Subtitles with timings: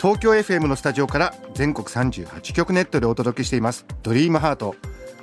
[0.00, 3.84] 東京 FM のスタジオから全国38局ネットでお届けしています。
[4.02, 4.74] ドリームハート。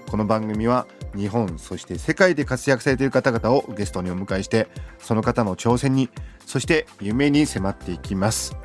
[0.07, 0.85] この番組は
[1.15, 4.67] 日本そして世界で活躍されている方々をゲストにお迎えして
[4.99, 6.11] その方の挑戦に
[6.45, 8.55] そして夢に迫っていきます。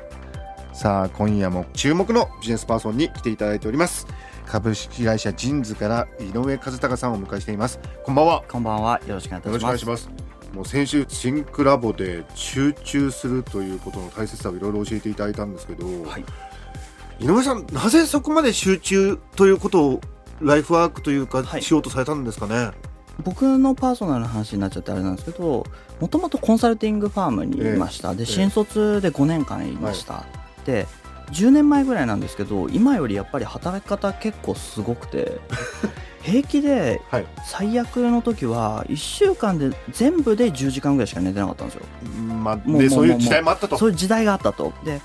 [0.71, 4.05] さあ今夜も注目のビジネスパーソンに来ていただいております。
[4.45, 7.79] 株式会社ジンズから井上和孝さんをお迎えしています。
[8.03, 8.43] こんばんは。
[8.47, 9.01] こんばんは。
[9.07, 10.22] よろしくお願いします。
[10.53, 16.25] もう先週シンクラボで集中するということの大切さをいろいろ教えていただいたんですけど、はい。
[17.19, 20.01] 井上さんなぜそこまで集中ということを
[20.41, 22.71] ライフワークというか、はいしようとされたんですかね？
[23.23, 25.65] 僕のパーソナルな話になっちゃってあれなんですけど、
[25.99, 28.13] もともとコンサルティングファームにいました。
[28.13, 30.25] で、え新卒で5年間いました。
[30.65, 30.87] で、
[31.31, 35.39] 10年前ぐらいなんですけど、今よりやっぱり働き方結構すごくて、
[36.21, 37.25] 平気ではい。
[37.45, 41.83] 最悪の時は1週間で全部で10時間ぐらいしか寝てなかったんですよ。
[42.41, 43.77] まあそういう時代もあったと。
[43.77, 44.73] そういう時代があったと。
[44.85, 45.01] で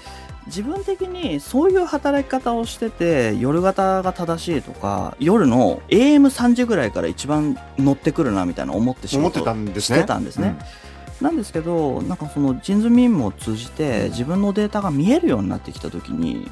[0.46, 9.98] 自分的にそういう働き方をしてて夜型が正しいとか夜の AM3 時ぐらいから一番乗ってくるなみたいな思って仕事思ってたんですね。
[9.98, 10.58] してたんですね
[11.20, 16.48] なんですけどなんかそのジンズミンムを通じて自分のデータが見えるようになってきた時に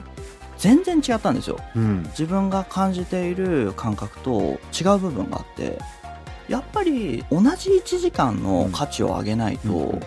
[0.58, 1.82] 全然違ったんですようん。
[1.82, 2.02] うん。
[2.04, 5.78] 自分が感じている感覚と違う部分があって
[6.48, 10.00] やっぱり同じ1時間の価値を上げないと、うん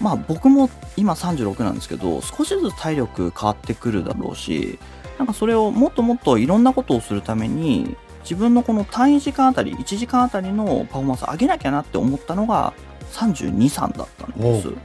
[0.00, 4.78] まあ僕も今36なんですけど少しずつ体力変わってくるだろうし
[5.18, 12.74] なんかそれをもっともっといろんなことをするために自分のこの単位時間あたり1時間あたりのパフォーマンス上げなきゃなって思ったのが
[13.12, 14.68] 32、3だったんです。
[14.70, 14.76] で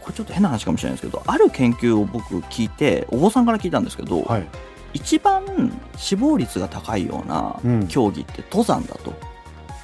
[0.00, 4.46] これちょっと変な話かもしれないですけどある研究を僕聞いてお坊さんから聞いたんですけど、はい。
[4.92, 5.44] 一番
[5.96, 9.12] 死亡率が高いようなうん競技って登山だと、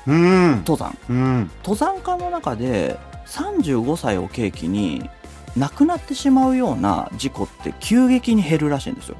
[0.06, 0.56] うん。
[0.58, 1.50] 登山うん。
[1.64, 5.08] 登山家の中で35歳を契機に
[5.56, 9.16] 亡くなってしまうような事故って急激に減るらしいんですよ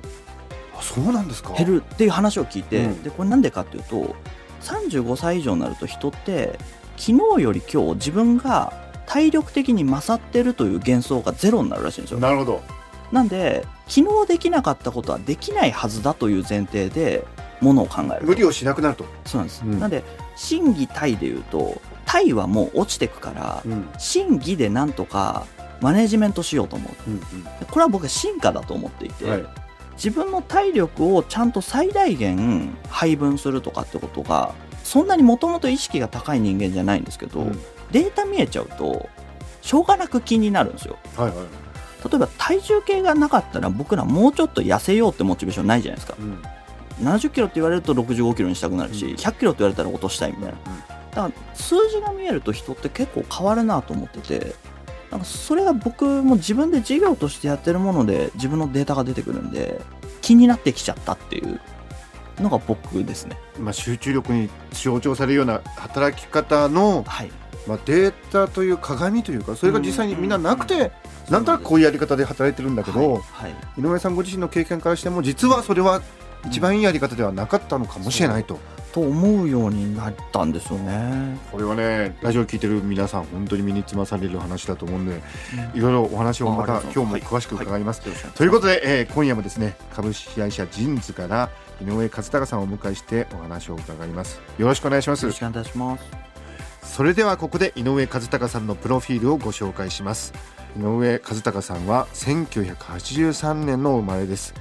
[0.79, 1.53] あそうなんですか。
[1.55, 4.15] 減るっていう話を聞いて、うんでこれなんでかっていうと
[4.63, 6.59] 35歳以上になると人って
[7.01, 8.75] 昨日より今日自分が
[9.07, 12.63] 体力的に勝ってるという幻想がゼロになるらしいんですよなるほど。
[13.11, 17.25] なんで昨日できなかったことはできないはずだという前提で
[17.61, 19.05] ものを考える無理をしなくなると。
[19.25, 20.05] そうなんです、うんなんで
[20.37, 23.89] 心技体でいうと体はもう落ちてくからうん。
[23.99, 25.47] 心技でなんとか
[25.81, 27.21] マネジメントしようと思ううん。
[27.67, 29.45] これは僕は進化だと思っていて、はい。
[29.95, 34.55] 自分の体力をちゃんと最大限配分するとかってことが
[34.91, 37.53] そんなにもともと意識が高い人間じゃないんですけど、うん。
[37.93, 39.09] データ見えちゃうと
[39.63, 40.99] しょうがなく気になるんですよ。
[41.17, 41.37] はいはい。
[42.11, 46.17] 例えば体重計がなかったら僕らもうちょっと痩せようってモチベーションないじゃないですか。
[46.19, 46.43] うん。
[47.07, 49.15] 70キロって言われると65キロにしたくなるし、うん。
[49.15, 50.59] 100キロって言われたら落としたいみたいな
[51.13, 54.55] だから数字が見えると人って結構変わるなと思ってて
[55.13, 59.81] なんかそれが僕も自分で事業としてやってるもので自分のデータが出てくるんで
[60.21, 61.61] 気になってきちゃったっていう
[62.41, 63.39] のが僕ですね。
[63.59, 67.31] まあ集中力に象徴されるような働き方のはい。
[67.67, 70.91] まあ、データという鏡というかそれが実際にみんななくて、
[71.29, 73.81] なんとなくこういうやり方で働いてるんだけど、はいはい。
[73.81, 76.01] 井上さんご自身の経験からしても実はそれは
[76.47, 78.59] 一番いいやり方ではなかったのかもしれないと、
[78.93, 81.39] と思うようになったんですよね。
[81.53, 85.21] これはねラジオを聞いてる皆さん本当に身につまされる話だと思うんで
[85.75, 87.99] いろいろお話をまた今日も詳しく伺います。
[87.99, 88.37] よろしくお願いします。
[88.39, 91.51] ということで、えー今夜もですね株式会社ジンズから
[91.83, 94.41] 井上和孝さんをお迎えしてお話を伺います。
[94.59, 95.23] よろしくお願いします。
[95.23, 96.05] よろしくお願いします。
[96.83, 100.33] それではここで井上和孝さんのプロフィールをご紹介します。
[100.77, 104.55] 井上和孝さんは1983年の生まれです。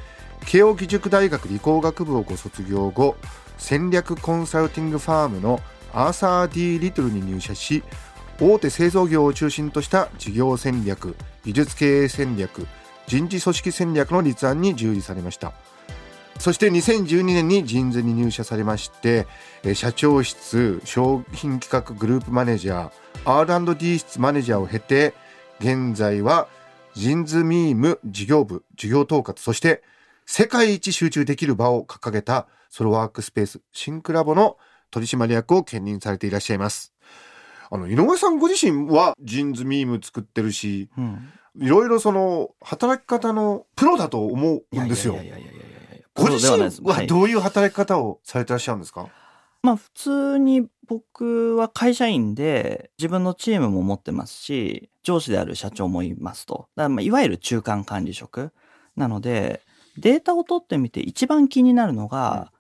[0.45, 3.15] 慶應義塾大学理工学部をご卒業後
[3.57, 5.59] 戦略コンサルティングファームの
[5.93, 7.83] アーサー・ディ・リトルに入社し
[8.39, 12.67] 大手製造業を中心とした事業戦略技術経営戦略
[13.07, 15.53] 人事組織戦略の立案に従事されました
[16.39, 19.27] そして2012年にジンズに入社されまして
[19.63, 25.13] えー社長室商品企画グループマネージャー R&D 室マネージャーを経て
[25.59, 26.47] 現在は
[26.95, 29.83] ジンズミーム事業部事業統括そして
[30.25, 34.57] 世界一集中できる場を掲げたソロワークスペースシンクラボの
[34.91, 36.93] 取締役を兼任されていらっしゃいます。
[37.71, 41.29] あの井上さんご自身はジンズミーム作ってるしうん。
[41.59, 45.13] いろいろその働き方のプロだと思うんですよ。
[45.15, 45.63] いやいやいやいや
[46.19, 49.07] ご自身はどういう働き方をされてらっしゃるんですか、
[49.63, 56.67] まあ普通に僕は会社員で自分のチームも持ってますし、上司である社長もいますと。
[56.75, 58.51] だからまあいわゆる中間管理職。
[58.95, 59.61] なので、
[59.97, 62.51] データを取ってみて一番気になるのが、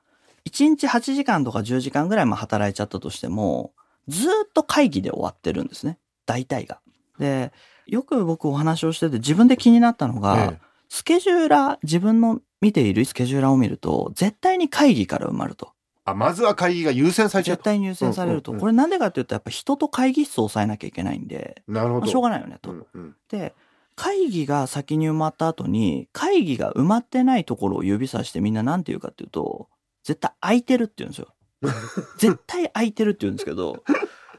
[0.47, 3.73] 1日8時間とか10時間ぐらいも働いちゃったとしても、
[4.07, 5.99] ずーっと会議で終わってるんですね。
[6.25, 6.79] 大体が。
[7.19, 7.51] で、
[7.87, 15.73] よく僕お話をしてて自分で気になったのが、えスケジューラー、自分の見ているスケジューラーを見ると、絶対に会議から埋まると。
[16.05, 18.53] あまずは会議が優先されちゃう絶対に優先されると。
[18.53, 22.71] これなんでかっていうと、やっぱ人と会議室を抑えなきゃいけないんで、まあなるほどしょうがないよね、と。
[22.71, 23.53] うんうんで、
[23.95, 29.67] 会議が先に埋まった後に、会議が埋まってないところを指さしてみんななんて言うかっていうと、
[30.03, 31.27] 絶対空いてるって言うんですよ。
[32.17, 33.83] 絶対空いてるって言うんですけど、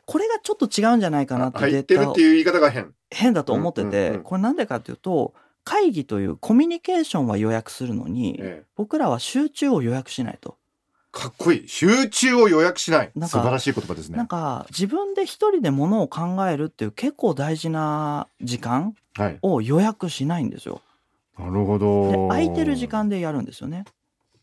[0.06, 5.34] これがちょっと違うんじゃないかなって入データをってるっていう言い方が変変だと思ってて、これなんでかっていうと、
[5.64, 8.66] 会議というコミュニケーションは予約するのに、ええ。
[8.76, 10.56] 僕らは集中を予約しないと。
[11.12, 11.68] かっこいい。
[11.68, 13.10] 集中を予約しない。
[13.14, 14.16] なんか素晴らしい言葉ですね。
[14.16, 19.38] なんか自分で一人でものを考えるっていう結構大事な時間はい。
[19.42, 20.80] を予約しないんですよ。
[21.38, 23.84] なるほでど空いてる時間でやるんですよね。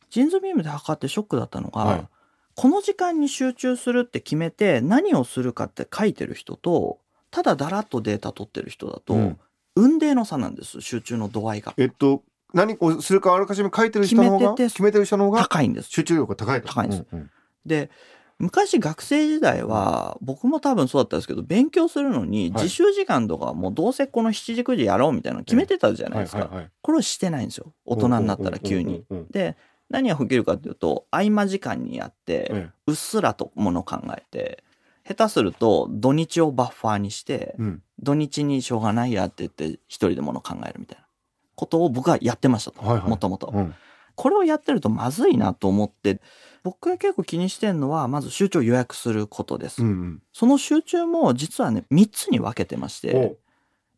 [0.10, 2.08] ジンズビームで測ってショックだったのが、はい。
[2.56, 6.98] この時間に集中するって決めて何をするかって書いてる人と
[7.30, 9.40] ただだらっとデータ取ってる人だと、うん
[9.78, 11.74] 運命の差なんです集中の度合いが。
[11.78, 15.90] えっと何をするかあらかじめ書いてる人の方が決めてて決めてる人の方が高いんです。
[15.90, 16.68] 集中力が高いと。
[16.68, 17.06] 高いんです。
[17.12, 17.30] うんうん。
[17.66, 17.90] で
[18.40, 22.64] 昔学生時代は僕も多分そうだったんですけど勉強するのにはい。
[22.64, 26.50] 自習時間とかもうどうせこの7時9時やろうみたいなの決めてたじゃないですか、
[26.82, 27.74] これをしてないんですよ。
[27.86, 29.04] 大人になったら急に。
[29.30, 29.58] で
[29.90, 34.64] 何が起きるかっていうと合間時間にやってえうっすらともの考えて
[35.08, 37.84] 下手すると土日をバッファーにしてえうん。
[38.00, 41.06] 土日にしょうがないやって言って一人でもの考えるみたいな
[41.56, 42.82] ことを僕はやってましたと。
[42.82, 43.10] はいはい。
[43.10, 43.52] もともと。
[43.54, 43.76] うん。
[44.16, 46.20] これをやってるとまずいなと思って
[46.64, 49.82] 僕が結構気にしてるのはまず集中を予約することです。
[49.82, 50.22] うんうん。
[50.34, 53.38] その集中も実はね3つに分けてましおて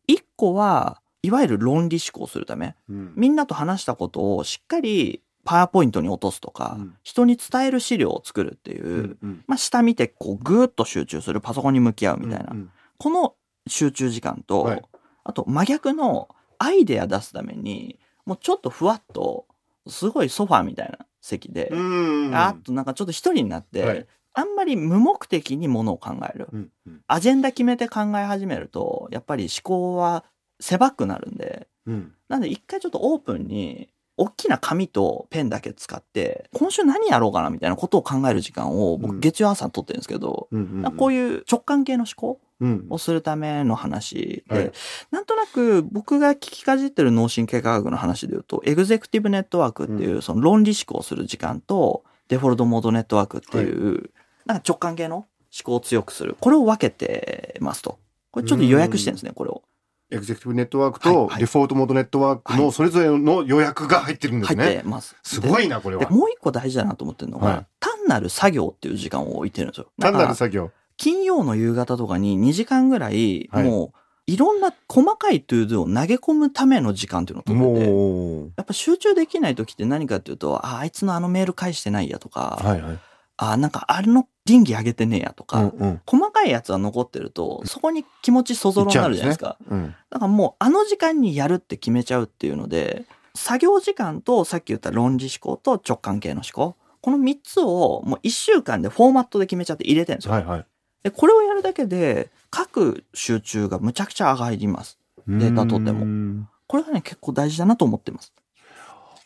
[0.08, 2.74] 1個はいわゆる論理思考するため。
[2.88, 3.12] うん。
[3.16, 6.94] みんなと話したことをしっかりパワーポイントに落とすとか、うん。
[7.02, 9.44] 人に伝える資料を作るっていう、うんうん。
[9.46, 12.70] まあ下見てこうぐーっと集中するパソコンに向き合うみたいな、うんうん。
[12.98, 13.34] この
[13.66, 14.82] 集中時間と、はい。
[15.24, 16.28] あと真逆の
[16.58, 19.46] アイデア出すためにもうちょっとふわっと
[19.86, 24.06] すごいソファーみたいな席で、うんうんあっとなんかちょっと一人になって、はい。
[24.32, 26.48] あんまり無目的にものを考える。
[26.52, 27.00] うんうん。
[27.08, 30.24] アジェンダ決めて考え始めると、やっぱり思考は
[30.60, 32.14] 狭くなるんで、うん。
[32.28, 40.48] なんで一回ちょっとオープンに、大きな紙とペンだけ使って、今週何やろうかなみたいなことを考える時間を僕うん月曜朝取ってるんですけど、
[40.96, 44.72] こういう直感系の思考うんをするための話で、はい
[45.10, 54.10] なんとなく僕が聞きかじってる脳神経科学の話で言うと、エグゼクティブネットワークっていうその論理思考をする時間と、デフォルトモードネットワークっていう、
[54.44, 55.26] なんか直感系の思
[55.64, 56.36] 考を強くする。
[56.38, 57.98] これを分けてますと。
[58.30, 59.62] これちょっと予約してるんですね、これを。
[60.10, 65.16] エグゼクティブネットワークとデフォルトモードネットワークのそれぞれの予約が入ってるんです入っねてます。
[65.22, 66.04] すごいなこれは。
[66.04, 67.66] でもう一個大事だなと思ってるのが、はい。
[67.78, 69.86] 単なる作業っていう時間を置いてるんですよ。
[70.00, 70.70] 単なる作業。
[70.96, 73.64] 金曜の夕方とかに2時間ぐらい、はい。
[73.64, 82.98] もういろんな細かい ToDo を投げ込むための時間っていうのを取ってて、もうやっぱ集中できない時って何かっていうと、あ、あいつのあのメール返してないやとか、はいはい。
[83.38, 89.56] あ、なんかあれの倫理上げてねえやとか、うんうん細かいやつは残ってると、そこに気持ちそぞろになるじゃないですか。
[89.68, 93.04] うんだからもうあの時間にやるって決めちゃうっていうので、
[93.34, 96.76] 作業時間とさっき言った論理思考と直感系の思考。
[97.00, 100.34] この3つをもう1週間でフォーマットで決めちゃって入れてるんですよ。
[100.34, 100.66] はいはい
[101.02, 104.98] で、これをやるだけで各集中がむちゃくちゃ上がります。
[105.26, 108.32] データ取ってもこれがね、結構大事だなと思ってます。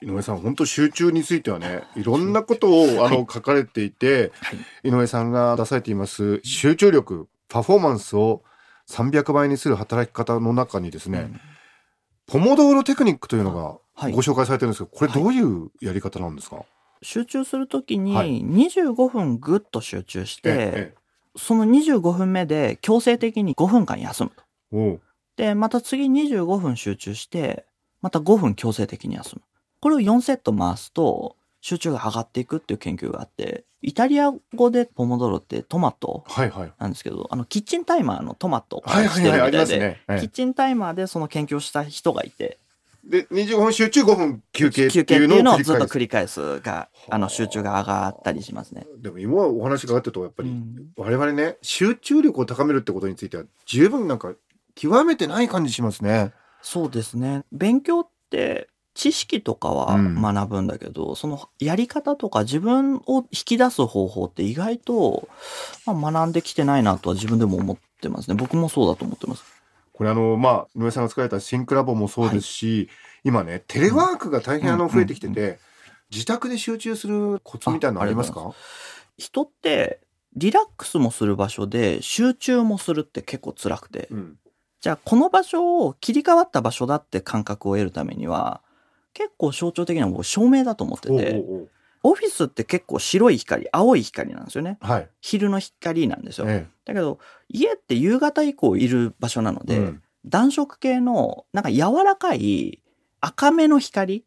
[0.04, 2.04] 井上さん本当集中についてはねい。
[2.04, 4.88] ろんなことをあの書かれていてはい。
[4.88, 8.42] 井上さんが出されています集中力パフォーマンスを
[8.88, 11.30] 300倍にする働き方の中にですね、
[12.26, 14.12] ポモドーロテクニックというのがはい。
[14.12, 16.64] ご紹介されてるんですけど、これどういうやり方なんですか、
[17.00, 18.30] 集中するときはい。
[18.30, 20.94] に25分ぐっと集中して、ええ
[21.36, 24.30] その25分目で強制的に5分間休む。
[24.30, 25.00] と。
[25.36, 27.66] で、また次25分集中して、
[28.00, 29.42] また5分強制的に休む。
[29.84, 42.58] これを4セット回すと、集中が上がっていくっていう研究があって、イタリア語でポモドロってトマトはいはいなんですけど、あの、キッチンタイマーのトマトをはいしてるみたいで、ますね、えキッチンタイマーでその研究をした人がいて、
[43.04, 48.86] えで25分集中5分休憩っていうのをずっと繰り返すが、あの、集中が上がったりしますね。
[49.02, 54.32] でも今お話があってるとやっぱり、うん我々ね集中力を高めるってことについては十分なんか
[54.74, 56.32] 極めてない感じしますね。
[56.62, 57.44] そうですね。
[57.52, 60.22] 勉強って知識とかはうん。
[60.22, 65.28] 学ぶんだけど、そのやり方とか自分を引き出す方法って意外と、
[65.84, 68.36] まあ、学んできてないなとは自分でも思ってますね。
[68.36, 69.44] 僕もそうだと思ってます。
[69.92, 72.88] これあの、まあ、井上さんが使われたシンクラボもそうですし、
[73.24, 75.58] 今ね、テレワークが大変あのうん増えてきてて、
[76.10, 78.54] 自宅で集中するコツみたいなのありますあか
[79.16, 80.00] 人って
[80.36, 84.38] リラックスもする場所で集中もするって結構辛くて、うん。
[84.80, 88.60] じゃあこの場所を切り替わった場所だって感覚を得るためには、
[89.14, 91.70] 結構象徴的な僕照明だと思っておうて、おう
[92.06, 94.76] オフィスって結構白い光、青い光なんですよね。
[94.82, 95.08] はい。
[95.22, 96.46] 昼の光なんですよ。
[96.48, 97.18] えだけど、
[97.48, 102.80] 家って夕方以降いる場所なので、えうん暖色系のなんか柔らかい
[103.20, 104.24] 赤めの光。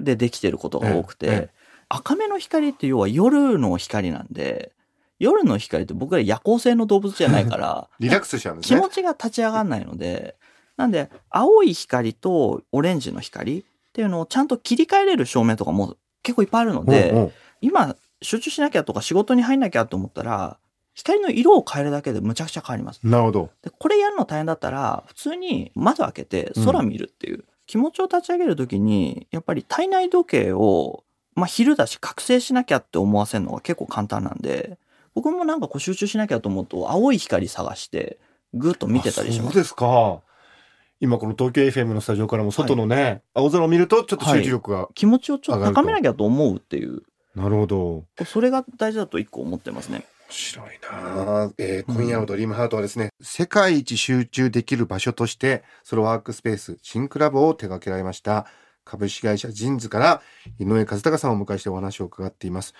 [0.00, 1.60] でできてることが多くて、えええ
[1.92, 4.72] 赤めの光って要は夜の光なんで、
[5.18, 8.80] 夜の光って僕ら夜行性の動物じゃないから、 リラックスしちゃうんですね。
[8.80, 10.36] 気持ちが立ち上がらないので、
[10.76, 20.58] なんで、青い光とオレンジの光っていうのをちゃんと切り替えれる照明とかも結構いっぱいあるので、おうおう今、集中しなきゃとか仕事に入んなきゃと思ったら、
[20.94, 23.00] 光の色を変えるだけでむちゃくちゃ変わります。
[23.02, 23.50] なるほど。
[23.62, 31.04] で、これやるの大変だったら、普通に窓開けて空見るっていう、気持ちを立ち上げるときに、やっぱり体内時計を、
[31.34, 34.78] まあ昼だし覚醒しなきゃって思わせるのが結構簡単なんで、
[35.14, 38.18] 僕もなんかこう集中しなきゃと思うと、青い光探して、
[38.52, 39.50] ぐっと見てたりします。
[39.50, 40.20] あそうですか。
[41.00, 47.02] 今この東京 FM のスタジオからも外のね、青空を見るとちょっと集中力が、気持ちをちょっと高めなきゃと思うっていう、
[47.34, 48.04] なるほど。
[48.26, 50.04] それが大事だと一個思ってますね。
[50.28, 58.46] 面白いなあえー今夜のドリームハートはですね、世界一集中できる場所として、ソロワークスペース、シンクラボを手掛けられました、
[58.84, 60.22] 株式会社ジンズから
[60.58, 62.74] 井上和孝さんをお迎えしてお話を伺っています。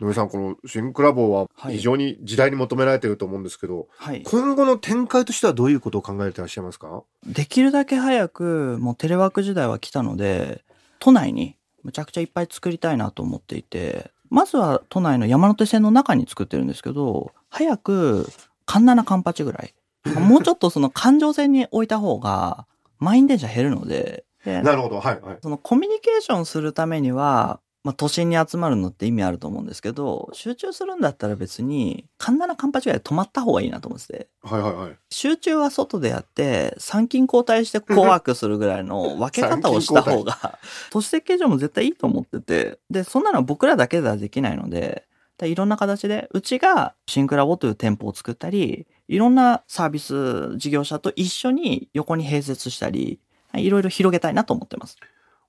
[0.00, 4.22] 井上さん、このシンクラボははい非常に時代に求められていると思うんですけど、はい。
[4.22, 7.02] 今後の展開としてはどういうことを考えていらっしゃいますか？
[7.26, 10.64] できるだけ早く、もうテレワーク時代は来たので、
[10.98, 18.28] 都内にむちゃくちゃいっぱい作りたいなと思っていて、まずは都内の山手線の中に作ってるんですけど、早く、
[18.66, 19.74] カンナナカンパチぐらい。
[20.20, 22.66] もうちょっとその環状線に置いた方が、
[22.98, 25.38] 満員電車減るので、でなるほど、はい、はい。
[25.42, 34.28] そのコミュニケーションするためには、まあ、都心に集まるのって意味あると思うんですけど、集中するんだったら別に、カンナナカンパチぐらいで止まった方がいいなと思ってて。
[34.42, 34.96] はい、はい、はい。
[35.08, 40.58] 集中は外でやって、参勤交代してコワークするぐらいの分け方をした方が、
[40.90, 45.06] 都市設計上も絶対いいと思ってて、で、そんなのは僕らだけではできないので、
[45.38, 53.20] でいろんな形で、うちがシンクラボという店舗を作ったり、いろんなサービス事業者と一緒に横に併設したり、
[53.54, 54.96] いろいろ広げたいなと思ってます。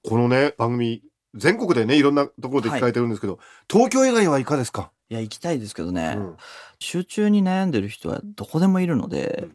[0.07, 1.01] このね、番組、
[1.35, 6.37] 全国でね、いろんなところで聞かれてるんですけど、東京以外はいかがですか、いや、行きたいですけどね、うん。
[6.79, 9.47] 集中に悩んでる人はどこでもいるので、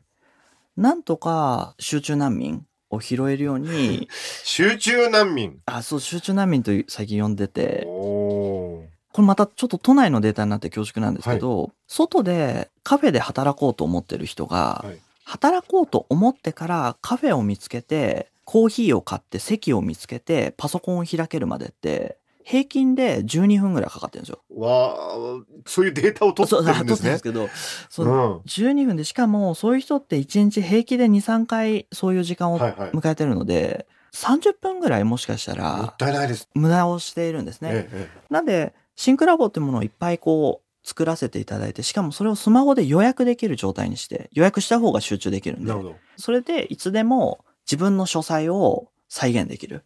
[0.76, 4.08] なんとか集中難民を拾えるように、
[4.44, 5.60] 集中難民。
[5.66, 8.88] あ、そう、集中難民と最近呼んでて、こ
[9.18, 14.98] れまたちょっと都内のデータになって恐縮なんですけど、外でカフェで働こうと思ってる人が、はい。
[15.24, 24.40] 働こうと思ってからカフェを見つけて、コーヒーを買って席を見つけて、パソコンを開けるまでって、平均で12分ぐらいかかってるんですよ。
[24.56, 27.58] わあ、そういうデータを取そうってるんですね取ってるんです。
[27.58, 28.38] けど、そうのん。
[28.40, 32.94] 12分で、しかもそういう人って1日平気で2、3回そういう時間をはいはい。
[32.94, 36.48] も迎えてるので、30分ぐらいもしかしたっらたいないです。
[36.54, 37.68] 無駄をしているんですね。
[37.72, 45.96] えええなんで、シンクラボってものをいっぱいこう、作らせていただいて、しかもそれをスマホで予約できる状態にして、予約した方が集中できるんでえなる、ほど。
[46.16, 49.84] それでいつでも自分の書斎を再現できる。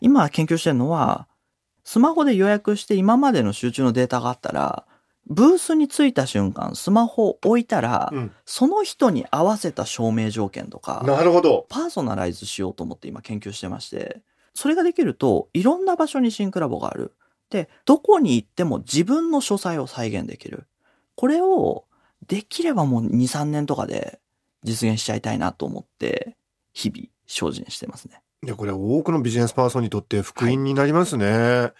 [0.00, 1.28] 今研究してるのは、
[1.84, 4.86] スマホで予約して今までの集中のデータがあったら、
[5.28, 8.32] ブースに着いた瞬間、スマホを置いたら、うん。
[8.46, 11.66] その人に合わせた照明条件とか、なるほど。
[11.68, 14.22] パーソナライズしようと思って今研究してまして、
[14.54, 17.14] それができると、いろんな場所にシンクラボがある。
[17.50, 20.66] で、どこに行っても自分の書斎を再現できる。
[21.14, 21.84] これを、
[22.26, 24.20] できればもう2、3年とかで
[24.64, 26.36] 実現しちゃいたいなと思って、
[26.72, 28.20] 日々精進してますね。
[28.44, 31.72] いや、これは多くのビジネスパーソンにとって福音になりますね。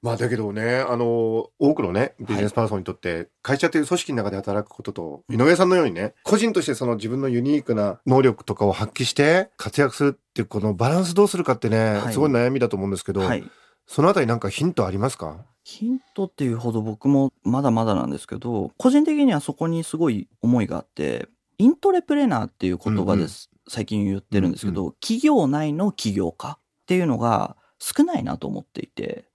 [0.00, 13.42] まあだけどね、あの、多くのね、ビジネスパーソンにとって、会社という組織の中で働くことと、井上さんのようにね、個人としてその自分のユニークな能力とかを発揮して活躍するっていう、このバランスどうするかってね、はいすごい悩みだと思うんですけど、はい。
[13.88, 15.44] そのあたりなんかヒントありますか？
[15.64, 21.26] ヒントっていうほど僕もまだまだなんですけど、個人的にはそこにすごい思いがあって、
[21.58, 29.26] イントレプレナーっていう言葉です、最近言ってるんですけど、企業内の起業家っていうのが少ないなと思っていて、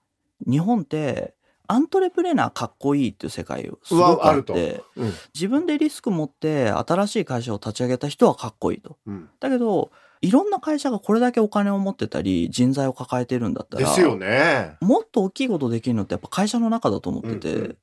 [0.45, 1.35] 日本って
[1.67, 5.13] アントレプレナーかっこいいっていう世界すごくあって、うん。
[5.33, 8.97] 自分でリスク持って新しい会社を立ち上げた人はかっこいいと。
[9.05, 9.29] うん。
[9.39, 14.77] だけど、いろんな会社がこれだけお金を持ってたり、人材を抱えてるんだったら、ですよね。
[14.81, 17.77] もっと大きいことできるのってやっぱ会社の中だと思ってて、うんうん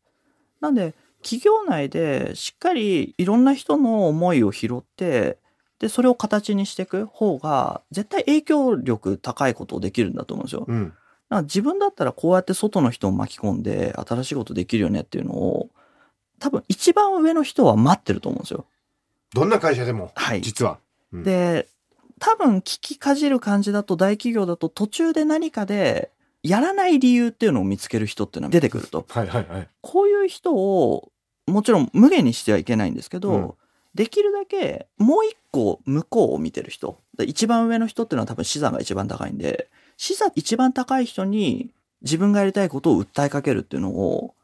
[0.60, 5.38] なんで企業内でしっかりいろんな人の思いを拾って
[5.80, 10.66] でそれを形にしていく方が絶対影響力高いことをできるんだと思うんですよ。
[10.68, 10.92] うん。
[11.42, 15.70] 自分だったらこうやって外の人を巻き込んで新しいことできるよねっていうのを
[16.38, 18.66] 多分一番上の人は待ってると思うんですよ。
[19.32, 20.42] どんな会社でも、はい。
[20.42, 20.78] 実は。
[21.12, 21.66] うんで、
[22.18, 26.10] 多分聞きかじる感じだと大企業だと途中で何かで
[26.42, 29.06] やらない理由っていうのを見つける人っていうのは出てくると。
[29.08, 29.68] はいはいはい。
[29.80, 31.10] こういう人を
[31.46, 33.52] もちろん無限にしてはいけないんですけど、うん
[33.94, 37.00] できるだけもう一個向こうを見てる人。
[37.16, 41.70] で一番上の人っていうのは多分資産が一番高いんで、資産一番高い人に
[42.02, 44.34] 自分がやりたいことを訴えかけるっていうのを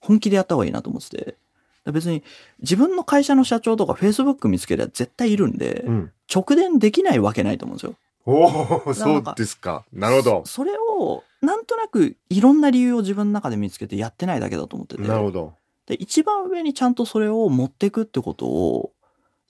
[0.00, 1.36] 本気でやった方がいいなと思ってて。
[1.84, 2.22] で別に
[2.60, 6.12] 自分の会社の社長とか Facebook 見つけりゃ絶対いるんで、うん。
[6.34, 7.94] 直伝できないわけないと思うんですよ。
[8.26, 9.84] おお、そうですか。
[9.92, 10.42] なるほど。
[10.46, 15.02] それを、なんとなくいろんな理由を自分の中で見つけてやってないだけだと思ってて。
[15.02, 15.52] なるほど。
[15.86, 18.92] で、一番上にちゃんとそれを持っていくってことを、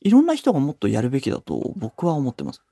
[0.00, 2.62] いろんな人がもっとやるべきだと僕は思ってます。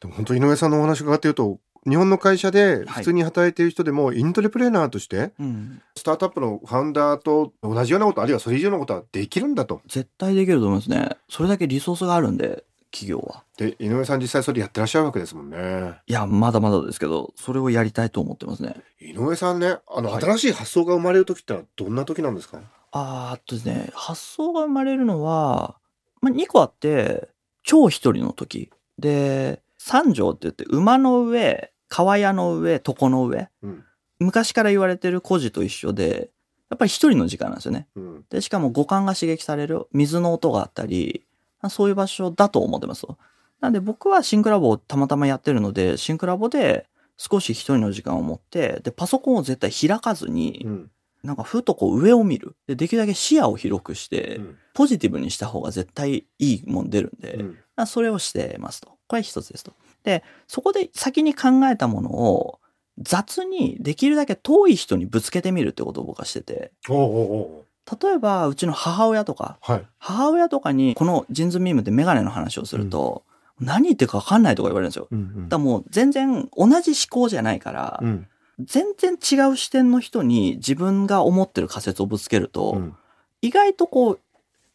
[0.00, 1.58] でも本当井上さんのお話伺っていると、
[1.88, 5.80] 日本の会社で普通に働いている人でも、イントレプレーナーとして、うん。
[5.96, 9.80] スタートアップのファウンダーと同じようなこと、あるいはそれ以上のことはできるんだと。
[9.86, 11.10] 絶対できると思いますね。
[11.28, 13.44] それだけリソースがあるんで、企業は。
[13.58, 15.94] で、井上さん実際それやってらっしゃるわけですもんね。
[16.06, 18.76] いや、まだまだですけど、それをやりたいと思ってますね。
[19.00, 22.60] 井上さんね、あの、はい新しい発想が生まれる時ってのはどんな時なんですか？
[22.92, 25.76] あーあとですね、発想が生まれるのは、
[26.20, 27.28] まあ、2個あって、
[27.62, 28.70] 超一人の時。
[28.98, 33.48] で、三条って言って、馬の上、川屋の上、床の上。
[33.62, 33.84] うん。
[34.18, 36.30] 昔から言われてる孤児と一緒で、
[36.70, 37.88] やっぱり一人の時間なんですよね。
[37.94, 38.24] うん。
[38.28, 41.24] で、しかも五感が刺激される、水の音があったり、
[41.70, 43.18] そういう場所だと思ってますと。
[43.60, 50.90] なんで僕はシンクラボをたまたまやってるので、シンクラボで少し一人の時間を持って、で、パソコンを絶対開かずに、うん。
[51.22, 52.56] なんかふとこう上を見る。
[52.66, 58.96] で、できるだけ視野を広くして、うんポジティブにした方が絶対いいもん出るんで、うんまあそれをしてますと。
[59.08, 59.72] これ一つですと。
[60.04, 62.60] で、そこで先に考えたものを
[62.98, 67.68] 雑にできるだけ遠い人にぶつけてみるってことを僕はしてて、おうおう
[68.00, 69.86] 例えばうちの母親とか、はい。
[69.98, 73.24] 母親とかにこのジンズミームでメガネの話をすると、
[73.60, 75.08] 何言ってるか分かんないとか言われるんですよ。
[75.10, 78.26] うんうんだもう全然同じ思考じゃないから、うん。
[78.58, 82.96] 全然違う視点の人に自分が思ってる仮説をぶつけると、うん
[83.40, 84.20] 意外とこう、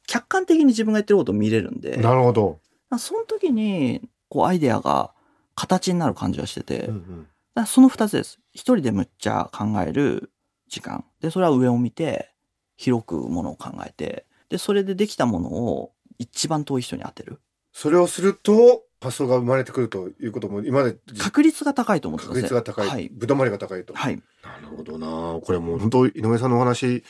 [0.07, 2.59] 客観的に自分が言ってることを見れるんで、なるほど。
[2.97, 5.11] その時に、こう、アイデアが
[5.53, 8.39] 形になる感じがしてて、うんうんらその二つです。
[8.51, 10.31] 一人でむっちゃ考える
[10.67, 11.05] 時間。
[11.21, 12.31] で、それは上を見て、
[12.77, 17.39] 広くものを考えて、で、それでできたものを一番遠い人に当てる。
[17.71, 22.43] それをすると、発想が生まれてくるということも、今まで確率が高いと思ってます確ね。
[22.43, 22.87] 率が高い。
[22.87, 23.09] はい。
[23.13, 23.93] ぶどまりが高いと。
[23.93, 24.15] はい。
[24.43, 27.03] なるほどなこれもう本当井上さんのお話、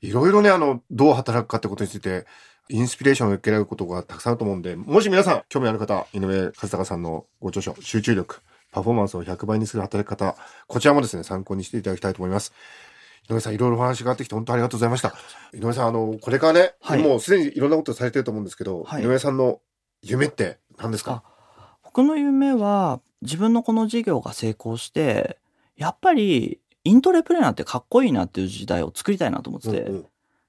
[0.00, 2.26] いろいろね、あの、どう働くかってことについて、
[2.68, 8.40] インスピレーションを受けられることがたくさんあると思うんで、もし皆さん、興味ある方、井上和孝さんのご著書、集中力、
[8.72, 12.52] パフォーマンスを100倍にする働き方、こちらもですね、参考にしていただきたいと思います。
[13.28, 15.14] 井上さん、いろいろお話があってきて、本当ありがとうございました。
[15.54, 19.60] 井上さん、あの、これからね、はいもうすでにいろんなことされてると思うんですけど、はい井上さんの
[20.02, 21.22] 夢って何ですか？
[21.84, 25.38] 僕の夢は、自分のこの事業が成功して、
[25.76, 30.06] やっぱり、イントレプレーナーってかっこいいなっていう時代を作りたいなと思ってて、うんうん。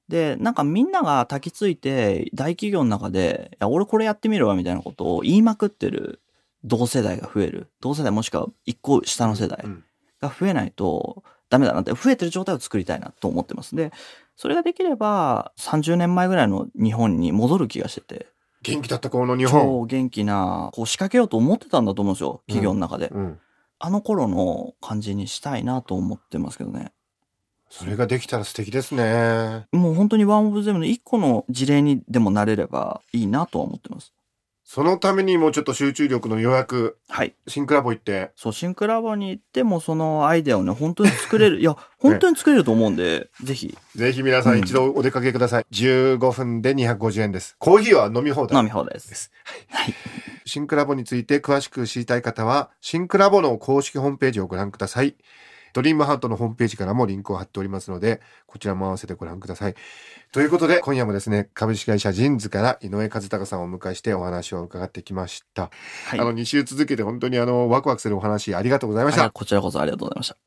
[0.08, 6.22] で、なんかみんなが焚きついて、大企業の中で、いや、俺これやってみるわみたいなことを言いまくってる
[6.64, 7.68] 同世代が増える。
[7.82, 9.84] 同世代もしくは一個下の世代うん
[10.22, 13.76] が増えないとダメだなって、増えてる状態を作りたいなと思ってます。
[13.76, 13.92] で、
[14.36, 18.28] それができれば30年前ぐらいの日本に戻る気がしてて、
[18.64, 19.62] 元気だった頃の日本。
[19.62, 22.42] 超元気な、こう仕掛けようと思ってたんだと思うんですよ。
[22.48, 23.10] 企業の中で。
[23.10, 23.40] うん。
[23.80, 26.94] あの頃の感じにしたいなと思ってますけどね。
[27.70, 29.66] それができたら素敵ですね。
[29.72, 34.14] もう本当にワンオブゼムの一個の事例にでもなれればいいなとは思ってます。
[34.74, 37.36] そのためにもうちょっと集中力の予約、はい。
[37.48, 41.60] シンクラボ行って、そう、シンクラボに行ってもそのアイデアをね、本当に作れる。
[41.62, 45.66] いや、本当に作れると思うんで、ぜひぜひ皆さんうん一度お出かけください。
[45.72, 47.56] 15分で250円です。
[47.60, 48.58] コーヒーは飲み放題。
[48.58, 49.10] 飲み放題です。
[49.10, 49.32] です。
[49.70, 49.94] はい。
[50.44, 55.16] シンクラボについて詳しく知りたい方は、シンクラボの公式ホームページをご覧ください。
[55.74, 59.76] ドリームハートのホームページからもリンクを貼っておりますので、こちらも合わせてご覧ください。
[60.32, 65.70] ということで、今夜もですね、株式会社ジンズから井上和孝さんをお迎えしてお話を伺ってきました。
[66.08, 66.20] はい。
[66.20, 69.32] あの、2週続けて本当にあの、ワクワクするお話ありがとうございましはいた。
[69.32, 70.38] こちらこそありがとうございました。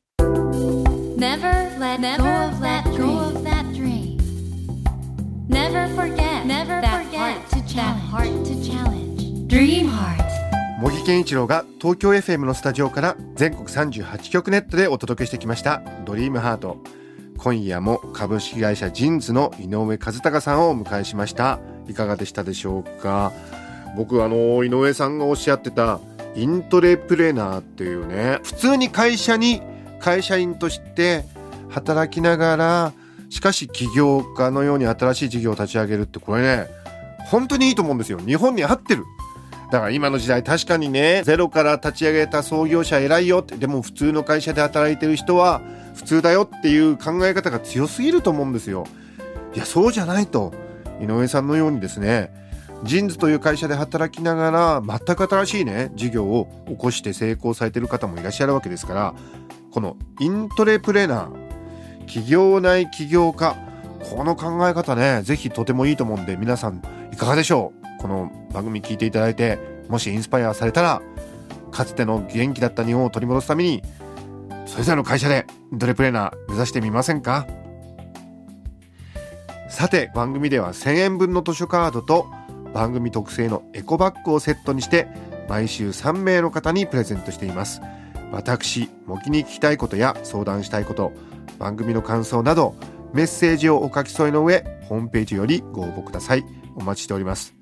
[1.17, 3.37] Never let Never go of let that go dream.
[3.37, 4.17] of that dream.
[5.49, 8.11] Never forget Never that forget heart to that challenge.
[8.11, 9.47] heart to challenge.
[9.47, 10.26] Dream Heart
[10.79, 16.77] 茂木健一郎が東京 FM のスタジオから全国38局ネットでお届けしてきました「ドリームハート。
[17.37, 21.59] 今夜も株式会社ジンズの井上和孝さんをお迎えしました。
[21.87, 23.31] いかがでしたでしょうか？
[23.95, 25.99] 僕あの井上さんがおっしゃってた
[26.35, 29.61] イントレプレーナーっていうね普通に会社に
[29.99, 31.25] 会社員として
[31.69, 32.93] 働きながら
[33.29, 36.67] しかし起業家のように新しい事業を立ち上げるってこれね
[37.31, 38.19] 本当にいいと思うんですよ。
[38.19, 39.03] 日本に合ってる。
[39.71, 45.61] だから今の時代確かにねゼロから立ち上げた創業者偉いよってでも普通の会社で働いてる人は
[45.95, 48.85] 普通だよっていう考え方が強すぎると思うんですよ。
[49.53, 50.53] いやそうじゃないと
[51.01, 52.31] 井上さんのようにですね
[52.83, 59.15] ジンズという会社で働きながら全く新しいね事業を起こして成功されてる方もいらっしゃるわけですから
[59.71, 63.57] このイントレプレーナー企業内起業家
[63.99, 67.76] この考え方ねぜひとてもいいと思うんで皆さんいかがでしょう？
[67.99, 71.01] この番組聞いていただいてもしインスパイアされたら
[71.71, 73.81] かつての元気だった日本を取り戻すために
[74.65, 77.47] それぞれの会社でドレプレーナー目指してみませんか？
[79.69, 82.27] さて番組では1000円分の図書カードと
[82.73, 85.07] 番組特製のエコバッグをセットにして
[85.47, 87.81] 毎週3名の方にプレゼントしています。
[88.31, 91.13] 私模擬に聞きたいことや相談したいこと
[91.59, 92.75] 番組の感想など
[93.13, 96.43] メッセージをお書き添えの上ホームページよりご応募ください。
[96.75, 97.56] お待ちしております。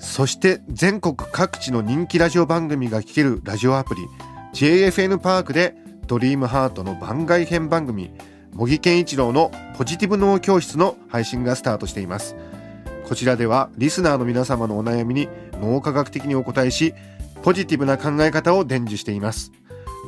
[0.00, 4.06] そして全国各地の人気ラジオ番組が聴けるラジオアプリ
[4.54, 8.10] JFN パークでドリームハートの番外編番組
[8.54, 12.34] 茂木健一郎のポジティブ脳教室の配信がスタートしています。
[13.06, 15.28] こちらではリスナーの皆様のお悩みに
[15.60, 16.94] 脳科学的にお答えし
[17.42, 19.52] ポジティブな考え方を伝授しています。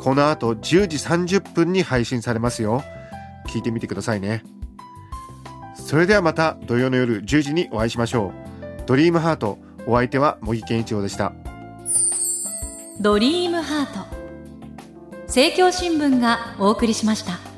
[0.00, 2.82] この後10時30分に配信されますよ。
[3.46, 4.42] 聞いてみてくださいね。
[5.74, 8.86] それではまた土曜の夜10時にお会いしましょう。
[8.86, 11.32] ドリームハートお相手は茂木健一郎でした。
[13.00, 14.22] ドリームハート。
[15.26, 17.51] 政教新聞がお送りしました。